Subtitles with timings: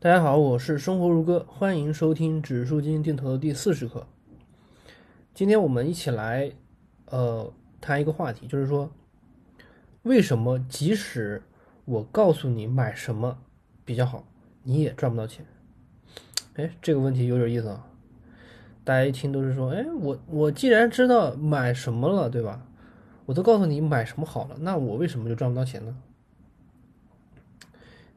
[0.00, 4.06] 大家好，我是生活如歌，欢迎收听指数基金定投的第四十课。
[5.34, 6.52] 今天我们一起来，
[7.06, 8.92] 呃，谈一个话题，就是说，
[10.02, 11.42] 为什么即使
[11.84, 13.38] 我告诉你买什么
[13.84, 14.24] 比较好，
[14.62, 15.44] 你也赚不到钱？
[16.54, 17.84] 哎，这个问题有点意思啊。
[18.84, 22.64] 大家一听都是说，哎，我我既然知道买什么了，对吧？
[23.26, 25.96] 我都告诉你买什么好了，那我为什么就赚不到钱呢？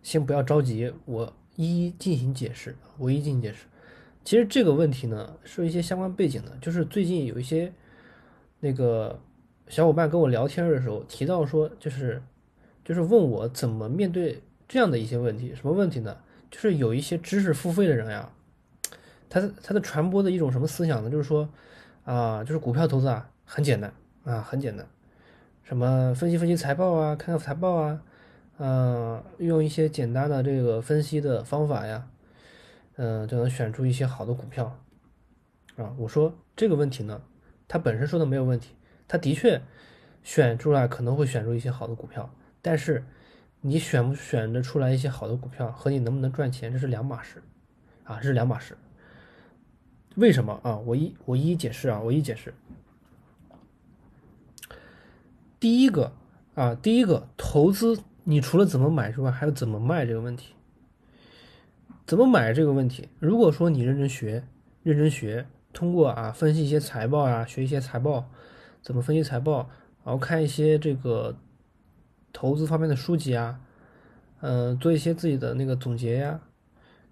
[0.04, 1.34] 先不要着急，我。
[1.56, 3.66] 一一进行解释，我一进行解释。
[4.24, 7.74] 其实这个问题呢，是一些相关背景的，就是最近有一些
[8.60, 9.20] 那个
[9.68, 12.22] 小伙伴跟我聊天的时候提到说，就是
[12.86, 15.56] 就是问我怎么面对这样的一些问题。
[15.56, 16.16] 什么问题呢？
[16.52, 18.32] 就是有一些知识付费的人呀，
[19.30, 21.10] 他他的传播的一种什么思想呢？
[21.10, 21.50] 就是说
[22.04, 23.92] 啊，就是股票投资啊，很简单
[24.24, 24.86] 啊，很简单，
[25.64, 28.02] 什么分析分析财报啊，看看财报啊。
[28.64, 32.08] 嗯，用一些简单的这个分析的方法呀，
[32.96, 34.80] 嗯，就能选出一些好的股票
[35.78, 35.96] 啊。
[35.98, 37.24] 我说这个问题呢，
[37.68, 38.76] 他本身说的没有问题，
[39.08, 39.60] 他的确
[40.22, 43.04] 选出来可能会选出一些好的股票，但是
[43.62, 47.42] 你选不选得出来一些好的股票和你能不能赚钱，这是两码事
[48.04, 48.78] 啊，这是两码事。
[50.18, 50.78] 为什么啊？
[50.78, 52.54] 我一我一一解释啊，我一解释。
[55.60, 56.14] 第一个
[56.54, 58.04] 啊，第一个投资。
[58.32, 60.54] 你除了怎么买之外，还有怎么卖这个问题？
[62.06, 63.10] 怎么买这个问题？
[63.20, 64.48] 如果说你认真学，
[64.84, 68.32] 认真学，通过啊分析一些财报啊，学一些财报，
[68.82, 69.70] 怎么分析财报，
[70.06, 71.38] 然后看一些这个
[72.32, 73.60] 投资方面的书籍啊，
[74.40, 76.40] 嗯，做一些自己的那个总结呀，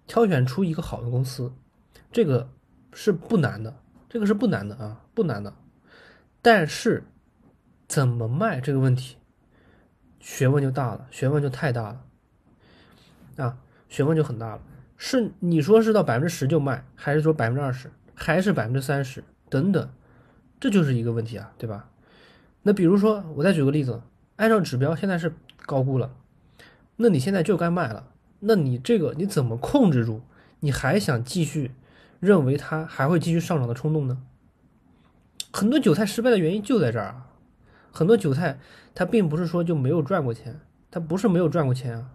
[0.06, 1.52] 挑选出一个好的公司，
[2.10, 2.50] 这个
[2.94, 3.76] 是不难的，
[4.08, 5.52] 这个是不难的啊，不难的。
[6.40, 7.04] 但是
[7.86, 9.18] 怎么卖这个问题？
[10.20, 14.62] 学问就大了，学问就太大了，啊，学问就很大了。
[14.96, 19.90] 是你说是到百分之十就卖，还是说百分之二十，还是百分之三十等等，
[20.60, 21.88] 这就是一个问题啊，对吧？
[22.62, 24.02] 那比如说，我再举个例子，
[24.36, 25.34] 按照指标现在是
[25.64, 26.14] 高估了，
[26.96, 28.08] 那你现在就该卖了。
[28.40, 30.20] 那你这个你怎么控制住？
[30.60, 31.72] 你还想继续
[32.20, 34.22] 认为它还会继续上涨的冲动呢？
[35.50, 37.29] 很多韭菜失败的原因就在这儿啊。
[37.92, 38.58] 很多韭菜，
[38.94, 42.10] 他并不是说就没有赚过钱，他不是没有赚过钱啊。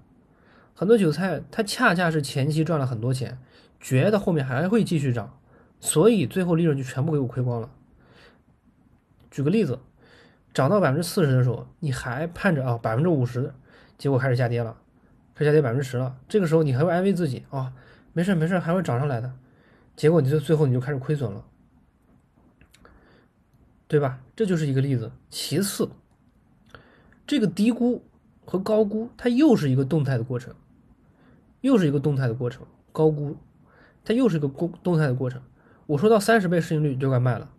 [0.74, 3.38] 很多韭菜，他恰恰是前期赚了很多钱，
[3.80, 5.38] 觉得后面还会继续涨，
[5.80, 7.70] 所以最后利润就全部给我亏光了。
[9.32, 9.80] 举个例子，
[10.54, 13.54] 涨到百分之四十的时候，你还盼着啊百分之五十，
[13.98, 14.78] 结果开始下跌了，
[15.34, 17.74] 开始下跌百分之十了，这个时候你还会安慰自己啊，
[18.14, 19.32] 没事没事，还会涨上来的，
[19.96, 21.44] 结果你就最后你就开始亏损了。
[23.88, 24.20] 对吧？
[24.36, 25.12] 这就是一个例子。
[25.30, 25.90] 其次，
[27.28, 28.04] 这个低估
[28.44, 30.56] 和高估，它又是一个动态的过程，
[31.62, 32.66] 又是一个动态的过程。
[32.92, 33.38] 高估，
[34.04, 35.42] 它又是一个动动态的过程。
[35.86, 37.52] 我说到三十倍市盈率就该卖了，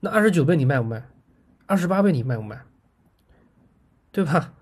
[0.00, 1.08] 那二十九倍你卖不卖？
[1.66, 2.62] 二十八倍你卖不卖？
[4.10, 4.54] 对吧？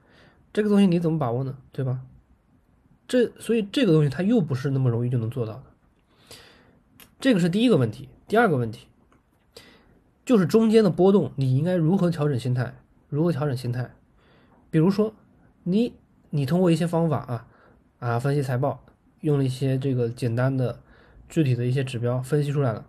[0.53, 1.57] 这个东西你怎么把握呢？
[1.73, 2.01] 对吧？
[3.09, 5.65] 这所以这个东西它又不是那么容易就能做到的。
[7.19, 8.09] 这个是第一个问题。
[8.29, 8.87] 第二个问题。
[10.25, 12.75] 就是中间的波动，你应该如何调整心态？
[13.09, 13.91] 如何调整心态？
[14.71, 15.13] 比如说，
[15.65, 15.95] 你
[16.31, 17.47] 你通过一些方法啊
[17.99, 18.85] 啊分析财报，
[19.21, 20.81] 用了一些这个简单的、
[21.29, 22.87] 具体的一些指标分析出来了，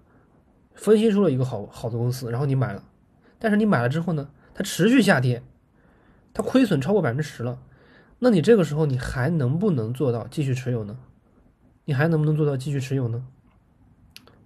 [0.76, 2.84] 分析出了一个好好的公司，然后你买了，
[3.40, 5.44] 但是你买了之后呢，它持续下跌，
[6.34, 7.60] 它亏损超过百分之十了，
[8.20, 10.98] 那你这个时候你还能不能做到继续持有呢？
[11.86, 13.26] 你还能不能做到继续持有呢？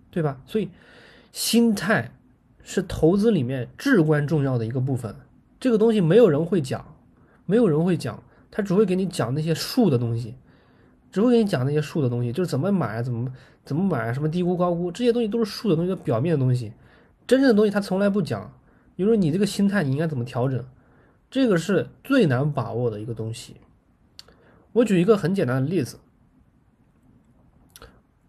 [0.10, 0.42] 对吧？
[0.46, 0.70] 所以
[1.32, 2.14] 心态。
[2.70, 5.16] 是投资里面至关重要的一个部分，
[5.58, 6.96] 这个东西没有人会讲，
[7.46, 10.36] 没有人会讲，他只会给你讲那些数的东西，
[11.10, 13.32] 只会给你讲那些数的东西，就是怎么买，怎么
[13.64, 16.74] 怎么买，什么低估高估，这些东西都是数的东西，表面的东西，
[17.26, 18.54] 真正的东西他从来不讲。
[18.98, 20.66] 比如说你这个心态你应该怎么调整，
[21.32, 23.56] 这个是最难把握的一个东西。
[24.74, 26.00] 我举一个很简单的例子，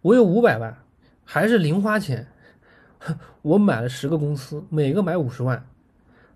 [0.02, 0.78] 我有五百万，
[1.24, 2.28] 还是零花钱。
[3.42, 5.66] 我买了十个公司，每个买五十万，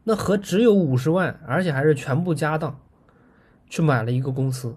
[0.05, 2.79] 那和只有五十万，而且还是全部家当，
[3.69, 4.77] 去买了一个公司，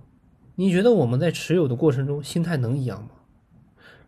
[0.55, 3.09] 你觉得我们在持有的过程中心态能一样吗？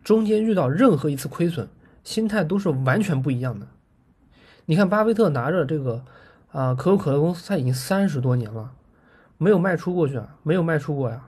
[0.02, 1.68] 中间遇到任何一次亏损，
[2.02, 3.66] 心态都是完全不一样的。
[4.66, 6.04] 你看，巴菲特拿着这个
[6.50, 8.72] 啊可口可乐公司，他已经三十多年了，
[9.36, 11.26] 没有卖出过去啊，没有卖出过呀。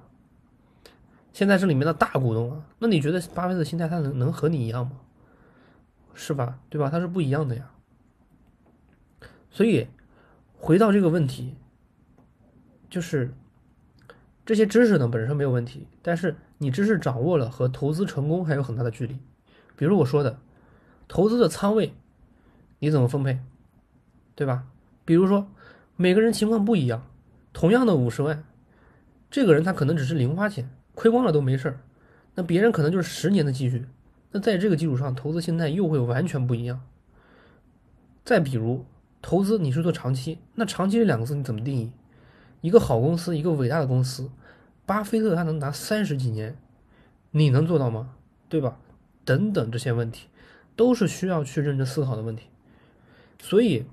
[1.33, 4.93] 现在是里面的大股东了，那你觉得巴菲特心态他能能和你一样吗？
[6.15, 6.59] 是吧？
[6.69, 6.91] 对吧？
[6.91, 7.71] 它是不一样的呀。
[9.51, 9.89] 所以
[10.55, 11.57] 回到这个问题，
[12.89, 13.33] 就是
[14.45, 19.19] 这些知识呢本身没有问题，但是你知识掌握了和投资成功还有很大的距离。
[19.77, 20.39] 比如我说的，
[21.09, 21.95] 投资的仓位
[22.79, 23.41] 你怎么分配，
[24.35, 24.67] 对吧？
[25.05, 25.49] 比如说
[25.97, 27.07] 每个人情况不一样，
[27.53, 28.45] 同样的五十万，
[29.31, 31.81] 这个人他可能只是零花钱，亏光了都没事儿，
[32.35, 33.87] 那别人可能就是十年的积蓄。
[34.33, 36.81] 那在这个基础上，投资心态又会完全不一样。
[38.25, 38.85] 再比如，
[39.21, 41.93] 投资你是做长期，那长期这两个字你怎么定义？
[42.61, 44.31] 一个好公司，一个伟大的公司，
[44.87, 46.57] 巴菲特他能拿三十几年，
[47.31, 48.15] 你能做到吗？
[48.49, 48.79] 对吧？
[49.25, 50.29] 等等这些问题，
[50.77, 52.47] 都是需要去认真思考的问题。
[53.41, 53.85] 所以，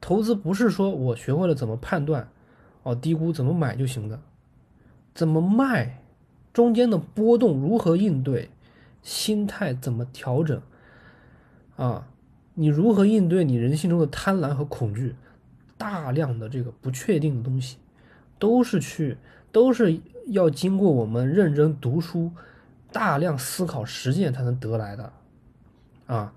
[0.00, 2.30] 投资不是说我学会了怎么判断，
[2.82, 4.20] 哦低估怎么买就行的，
[5.14, 6.02] 怎么卖，
[6.52, 8.50] 中间的波动如何应对，
[9.02, 10.60] 心态怎么调整，
[11.76, 12.06] 啊？
[12.54, 15.14] 你如何应对你人性中的贪婪和恐惧？
[15.78, 17.78] 大量的这个不确定的东西，
[18.38, 19.16] 都是去
[19.50, 22.30] 都是要经过我们认真读书、
[22.92, 25.12] 大量思考、实践才能得来的，
[26.06, 26.34] 啊！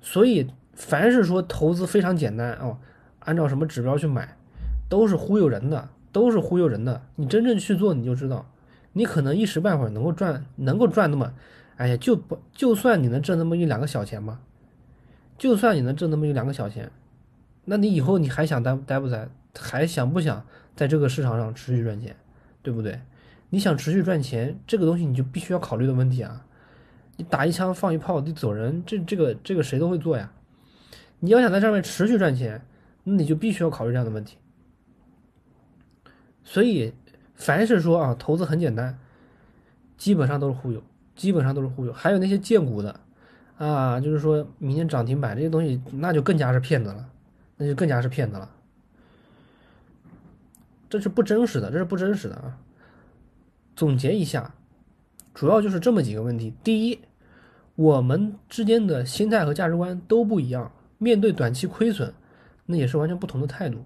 [0.00, 2.78] 所以凡是说投资非常简单哦，
[3.18, 4.38] 按照什么指标去买，
[4.88, 7.02] 都是忽悠人的，都是忽悠人的。
[7.16, 8.50] 你真正去做，你就知道，
[8.94, 11.34] 你可能一时半会儿能够赚，能够赚那么，
[11.80, 14.38] 哎呀，就不就算你能挣那么一两个小钱吧。
[15.38, 16.92] 就算你能挣那么一两个小钱，
[17.64, 19.26] 那你以后你还想待待不待？
[19.58, 20.44] 还想不想
[20.76, 22.14] 在这个市场上持续赚钱？
[22.60, 23.00] 对不对？
[23.48, 26.44] 你想持续赚钱，这个东西你就必须要考虑的问题啊！
[27.16, 30.30] 你打一枪放一炮你走人，这这个这个谁都会做呀！
[31.20, 32.60] 你要想在上面持续赚钱，
[33.04, 34.36] 那你就必须要考虑这样的问题。
[36.44, 36.92] 所以，
[37.34, 38.98] 凡是说啊，投资很简单，
[39.96, 40.82] 基本上都是忽悠，
[41.14, 41.92] 基本上都是忽悠。
[41.92, 43.00] 还有那些荐股的。
[43.58, 47.10] 啊，就是说明天涨停板这些东西，那就更加是骗子了，
[47.58, 48.50] 那就更加是骗子了。
[50.88, 52.58] 这是不真实的，这是不真实的啊！
[53.76, 54.54] 总结一下，
[55.34, 57.00] 主要就是这么几个问题：第一，
[57.76, 62.14] 我们之间的心态和价值观都不一样，面对短期亏损，
[62.64, 63.84] 那也是完全不同的态度。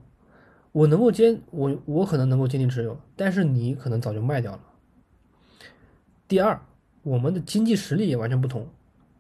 [0.71, 4.61] 我能够坚，我我可能能够坚定持有，但是你可能早就卖掉了。
[6.29, 6.61] 第二，
[7.05, 8.67] 我们的经济实力也完全不同。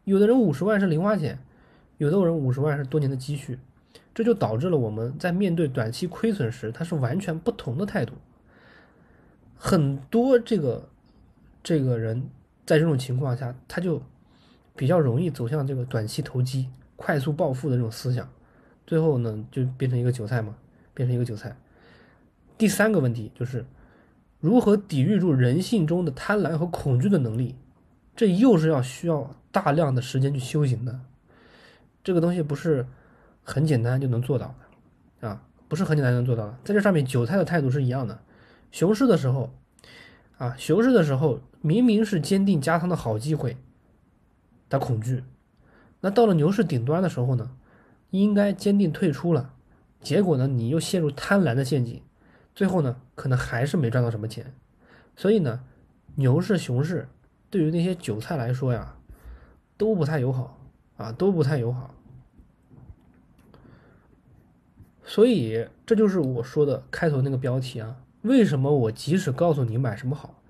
[0.04, 1.38] 有的人五十万是零花钱，
[1.98, 3.58] 有的人五十万是多年的积蓄，
[4.14, 8.14] 这就导致了我们在面对短期亏损时，他是完全不同的态度。
[9.54, 10.88] 很多这个
[11.62, 12.28] 这个人
[12.66, 14.02] 在这种情况下，他就
[14.74, 18.28] 比较容易走向这个短期投机、快速暴富的这种思想，
[18.86, 20.56] 最后呢就变成一个韭菜嘛，
[20.92, 21.56] 变成一个韭菜。
[22.56, 23.66] 第三个问题就是
[24.40, 27.54] 如何抵御住人性中的贪婪和恐惧的能力。
[28.16, 31.00] 这又是要需要大量的时间去修行的，
[32.04, 32.86] 这个东西不是
[33.42, 34.54] 很简单就能做到
[35.20, 36.56] 的啊，不是很简单就能做到的。
[36.64, 38.20] 在这上面，韭菜的态度是一样的。
[38.70, 39.52] 熊市的时候，
[40.38, 43.56] 啊，熊市的时候明明是坚定加仓的好机会，
[44.68, 45.24] 他恐惧。
[46.00, 47.50] 那到了牛市顶端的时候呢，
[48.10, 49.54] 应该坚定退出了，
[50.00, 52.00] 结果呢，你又陷入贪婪的陷阱，
[52.54, 54.54] 最后呢，可能还是没赚到什么钱。
[55.16, 55.64] 所以呢，
[56.14, 57.08] 牛市、熊市。
[57.54, 58.96] 对于那些韭菜来说呀，
[59.76, 60.58] 都不太友好
[60.96, 61.94] 啊，都不太友好。
[65.04, 67.94] 所以这就是我说的开头那个标题啊。
[68.22, 70.42] 为什么我即使告诉你买什么好，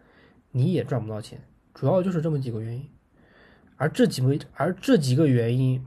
[0.50, 1.38] 你也赚不到钱？
[1.74, 2.88] 主要就是这么几个原因。
[3.76, 5.86] 而这几个，而这几个原因，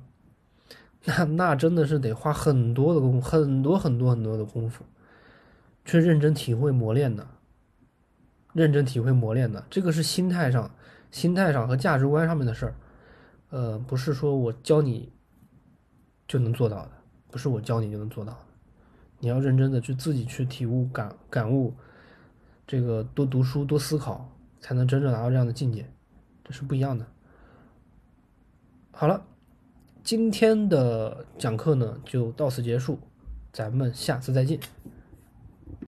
[1.06, 4.86] 那那真的是得花很多的功，很多很多很多的功夫，
[5.84, 7.26] 去认真体会磨练的。
[8.54, 10.70] 认真体会磨练的，这个是心态上。
[11.12, 12.76] 心态上和价值观上面的事儿，
[13.50, 15.12] 呃，不是说我教你
[16.28, 16.92] 就能做到的，
[17.32, 18.40] 不是我教你就能做到的，
[19.20, 21.74] 你要认真的去自己去体悟感感悟，
[22.66, 25.90] 这个多读书多思考，才能真正达到这样的境界，
[26.44, 27.06] 这是不一样的。
[28.92, 29.26] 好了，
[30.04, 33.00] 今天的讲课呢就到此结束，
[33.54, 34.60] 咱们下次再见。